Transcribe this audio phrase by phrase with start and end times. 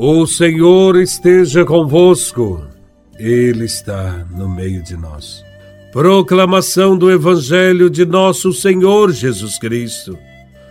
[0.00, 2.64] O Senhor esteja convosco,
[3.18, 5.42] Ele está no meio de nós.
[5.92, 10.16] Proclamação do Evangelho de Nosso Senhor Jesus Cristo,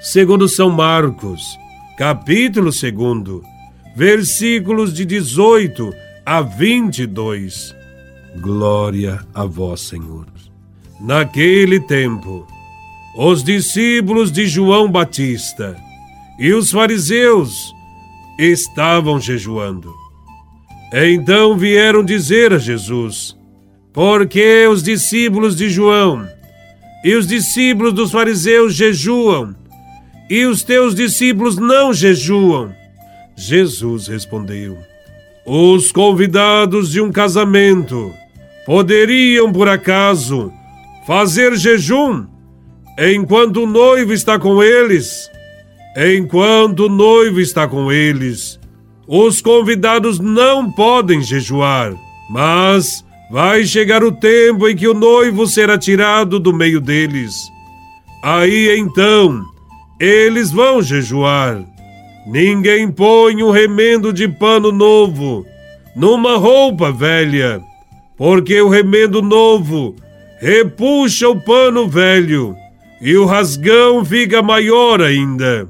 [0.00, 1.42] segundo São Marcos,
[1.98, 3.42] capítulo 2,
[3.94, 5.92] versículos de 18
[6.24, 7.74] a 22.
[8.40, 10.24] Glória a Vós, Senhor.
[10.98, 12.46] Naquele tempo,
[13.18, 15.76] os discípulos de João Batista
[16.38, 17.78] e os fariseus
[18.38, 19.94] estavam jejuando.
[20.92, 23.36] Então vieram dizer a Jesus:
[23.92, 26.26] Por que os discípulos de João
[27.04, 29.54] e os discípulos dos fariseus jejuam
[30.28, 32.72] e os teus discípulos não jejuam?
[33.36, 34.76] Jesus respondeu:
[35.46, 38.12] Os convidados de um casamento
[38.66, 40.52] poderiam, por acaso,
[41.06, 42.26] fazer jejum
[42.98, 45.30] enquanto o noivo está com eles?
[45.96, 48.60] Enquanto o noivo está com eles,
[49.08, 51.94] os convidados não podem jejuar,
[52.30, 57.34] mas vai chegar o tempo em que o noivo será tirado do meio deles.
[58.22, 59.42] Aí então,
[59.98, 61.60] eles vão jejuar.
[62.24, 65.44] Ninguém põe um remendo de pano novo
[65.96, 67.60] numa roupa velha,
[68.16, 69.96] porque o remendo novo
[70.40, 72.54] repuxa o pano velho
[73.00, 75.68] e o rasgão fica maior ainda.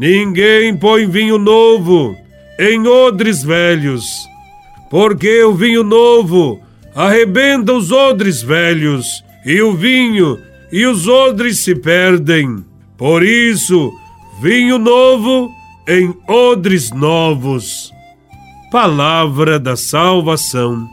[0.00, 2.16] Ninguém põe vinho novo
[2.58, 4.26] em odres velhos,
[4.90, 6.58] porque o vinho novo
[6.94, 10.38] arrebenta os odres velhos, e o vinho
[10.72, 12.64] e os odres se perdem.
[12.96, 13.92] Por isso,
[14.40, 15.50] vinho novo
[15.86, 17.92] em odres novos.
[18.72, 20.88] Palavra da salvação.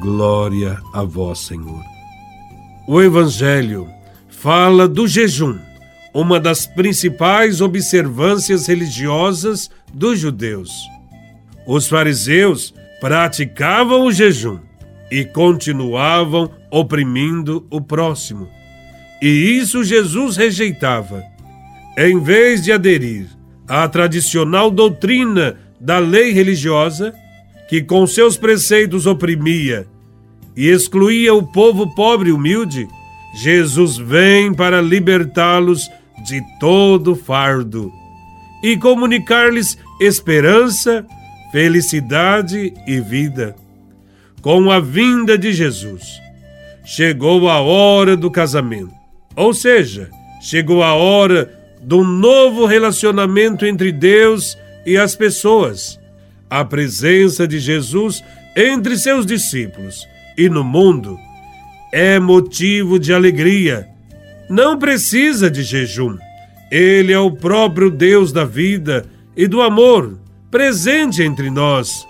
[0.00, 1.84] Glória a vós, Senhor.
[2.88, 3.86] O Evangelho
[4.28, 5.56] fala do jejum
[6.14, 10.70] uma das principais observâncias religiosas dos judeus.
[11.66, 14.58] Os fariseus praticavam o jejum
[15.10, 18.48] e continuavam oprimindo o próximo.
[19.20, 21.22] E isso Jesus rejeitava.
[21.96, 23.26] Em vez de aderir
[23.68, 27.14] à tradicional doutrina da lei religiosa,
[27.68, 29.86] que com seus preceitos oprimia
[30.56, 32.88] e excluía o povo pobre e humilde,
[33.34, 35.90] Jesus vem para libertá-los
[36.22, 37.92] de todo fardo
[38.62, 41.04] e comunicar-lhes esperança,
[41.50, 43.56] felicidade e vida.
[44.40, 46.02] Com a vinda de Jesus,
[46.84, 48.94] chegou a hora do casamento,
[49.36, 54.56] ou seja, chegou a hora do novo relacionamento entre Deus
[54.86, 55.98] e as pessoas.
[56.48, 58.22] A presença de Jesus
[58.54, 60.06] entre seus discípulos
[60.36, 61.18] e no mundo
[61.92, 63.91] é motivo de alegria
[64.48, 66.16] não precisa de jejum.
[66.70, 69.04] Ele é o próprio Deus da vida
[69.36, 70.18] e do amor,
[70.50, 72.06] presente entre nós,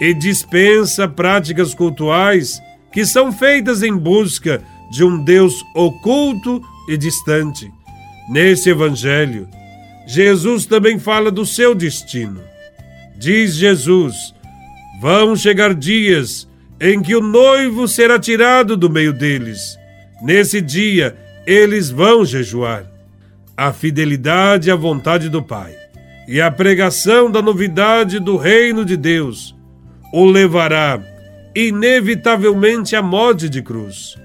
[0.00, 2.60] e dispensa práticas cultuais
[2.92, 7.70] que são feitas em busca de um Deus oculto e distante.
[8.28, 9.48] Nesse Evangelho,
[10.06, 12.40] Jesus também fala do seu destino.
[13.18, 14.14] Diz Jesus:
[15.00, 16.48] Vão chegar dias
[16.80, 19.78] em que o noivo será tirado do meio deles.
[20.22, 22.86] Nesse dia, eles vão jejuar.
[23.56, 25.74] A fidelidade à vontade do Pai
[26.28, 29.54] e a pregação da novidade do reino de Deus
[30.12, 31.00] o levará
[31.54, 34.16] inevitavelmente à morte de cruz,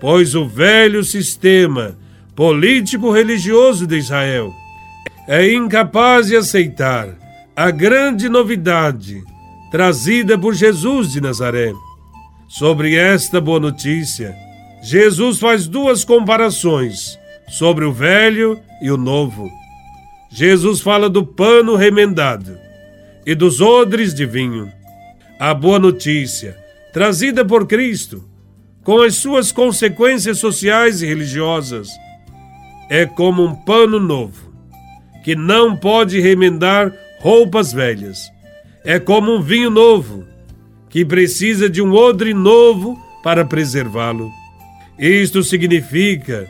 [0.00, 1.96] pois o velho sistema
[2.34, 4.52] político-religioso de Israel
[5.28, 7.08] é incapaz de aceitar
[7.54, 9.22] a grande novidade
[9.70, 11.72] trazida por Jesus de Nazaré.
[12.48, 14.34] Sobre esta boa notícia,
[14.82, 17.16] Jesus faz duas comparações
[17.48, 19.48] sobre o velho e o novo.
[20.28, 22.58] Jesus fala do pano remendado
[23.24, 24.72] e dos odres de vinho.
[25.38, 26.56] A boa notícia,
[26.92, 28.28] trazida por Cristo,
[28.82, 31.88] com as suas consequências sociais e religiosas,
[32.90, 34.52] é como um pano novo,
[35.22, 38.28] que não pode remendar roupas velhas.
[38.84, 40.24] É como um vinho novo,
[40.90, 44.41] que precisa de um odre novo para preservá-lo.
[44.98, 46.48] Isto significa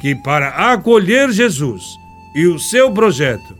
[0.00, 1.82] que para acolher Jesus
[2.34, 3.56] e o seu projeto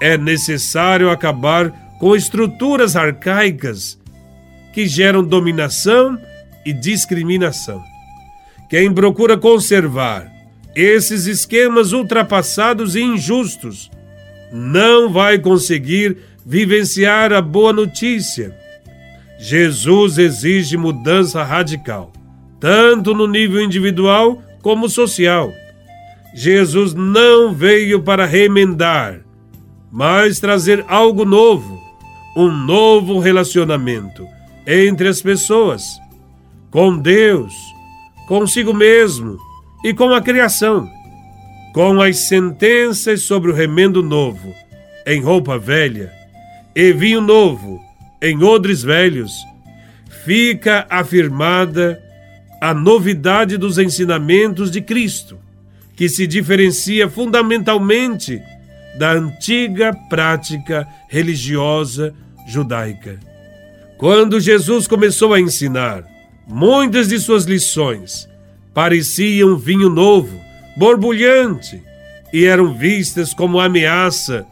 [0.00, 3.98] é necessário acabar com estruturas arcaicas
[4.72, 6.18] que geram dominação
[6.64, 7.82] e discriminação.
[8.68, 10.30] Quem procura conservar
[10.74, 13.90] esses esquemas ultrapassados e injustos
[14.52, 18.56] não vai conseguir vivenciar a boa notícia.
[19.38, 22.12] Jesus exige mudança radical
[22.62, 25.52] tanto no nível individual como social.
[26.32, 29.20] Jesus não veio para remendar,
[29.90, 31.82] mas trazer algo novo,
[32.36, 34.24] um novo relacionamento
[34.64, 35.82] entre as pessoas,
[36.70, 37.52] com Deus,
[38.28, 39.36] consigo mesmo
[39.84, 40.88] e com a criação.
[41.74, 44.54] Com as sentenças sobre o remendo novo
[45.04, 46.12] em roupa velha
[46.76, 47.80] e vinho novo
[48.22, 49.32] em odres velhos,
[50.24, 52.00] fica afirmada
[52.62, 55.36] a novidade dos ensinamentos de Cristo,
[55.96, 58.40] que se diferencia fundamentalmente
[58.96, 62.14] da antiga prática religiosa
[62.46, 63.18] judaica.
[63.98, 66.04] Quando Jesus começou a ensinar,
[66.46, 68.28] muitas de suas lições
[68.72, 70.40] pareciam vinho novo,
[70.76, 71.82] borbulhante,
[72.32, 74.46] e eram vistas como ameaça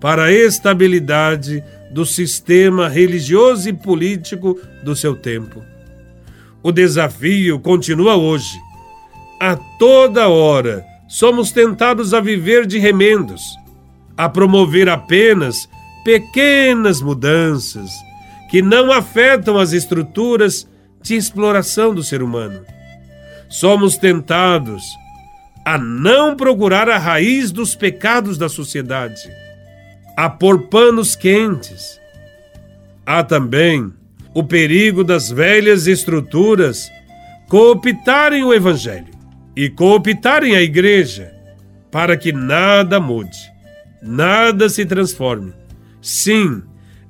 [0.00, 5.62] para a estabilidade do sistema religioso e político do seu tempo.
[6.62, 8.60] O desafio continua hoje.
[9.40, 13.58] A toda hora somos tentados a viver de remendos,
[14.16, 15.68] a promover apenas
[16.04, 17.90] pequenas mudanças
[18.50, 20.68] que não afetam as estruturas
[21.02, 22.60] de exploração do ser humano.
[23.48, 24.84] Somos tentados
[25.64, 29.22] a não procurar a raiz dos pecados da sociedade,
[30.16, 31.98] a pôr panos quentes.
[33.06, 33.92] Há também
[34.34, 36.90] o perigo das velhas estruturas
[37.48, 39.12] cooptarem o Evangelho
[39.56, 41.32] e cooptarem a Igreja
[41.90, 43.36] para que nada mude,
[44.00, 45.52] nada se transforme.
[46.00, 46.62] Sim,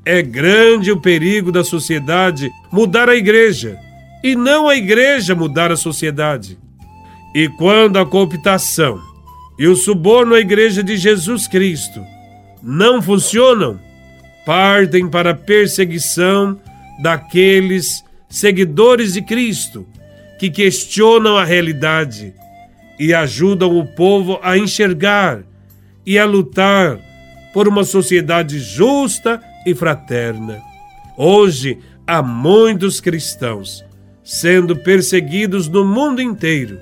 [0.04, 3.78] é grande o perigo da sociedade mudar a Igreja
[4.24, 6.58] e não a Igreja mudar a sociedade.
[7.34, 8.98] E quando a cooptação
[9.58, 12.02] e o suborno à Igreja de Jesus Cristo
[12.62, 13.78] não funcionam,
[14.46, 16.58] partem para a perseguição
[17.02, 19.86] daqueles seguidores de Cristo
[20.38, 22.32] que questionam a realidade
[22.98, 25.42] e ajudam o povo a enxergar
[26.06, 26.98] e a lutar
[27.52, 30.60] por uma sociedade justa e fraterna.
[31.16, 33.84] Hoje há muitos cristãos
[34.22, 36.78] sendo perseguidos no mundo inteiro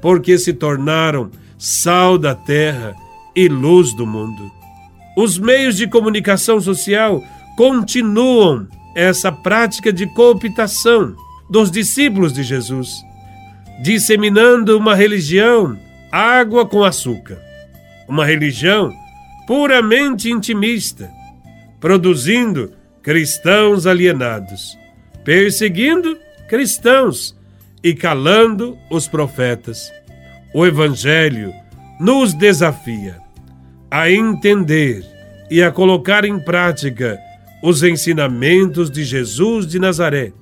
[0.00, 2.94] porque se tornaram sal da terra
[3.34, 4.50] e luz do mundo.
[5.16, 7.22] Os meios de comunicação social
[7.56, 8.68] continuam
[8.98, 11.14] essa prática de cooptação
[11.48, 13.00] dos discípulos de Jesus,
[13.80, 15.78] disseminando uma religião
[16.10, 17.40] água com açúcar,
[18.08, 18.92] uma religião
[19.46, 21.08] puramente intimista,
[21.78, 24.76] produzindo cristãos alienados,
[25.24, 26.18] perseguindo
[26.48, 27.36] cristãos
[27.84, 29.92] e calando os profetas.
[30.52, 31.54] O Evangelho
[32.00, 33.20] nos desafia
[33.92, 35.04] a entender
[35.48, 37.16] e a colocar em prática
[37.62, 40.32] os ensinamentos de Jesus de Nazaré,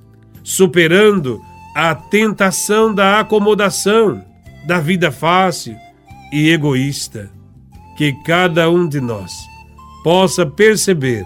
[0.43, 1.41] superando
[1.75, 4.23] a tentação da acomodação,
[4.65, 5.75] da vida fácil
[6.31, 7.29] e egoísta.
[7.97, 9.31] Que cada um de nós
[10.03, 11.25] possa perceber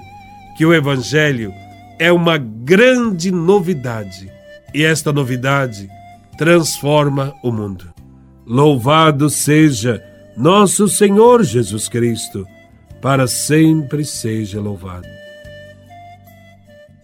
[0.57, 1.53] que o Evangelho
[1.99, 4.31] é uma grande novidade
[4.73, 5.89] e esta novidade
[6.37, 7.93] transforma o mundo.
[8.45, 10.03] Louvado seja
[10.35, 12.47] nosso Senhor Jesus Cristo,
[13.01, 15.20] para sempre seja louvado.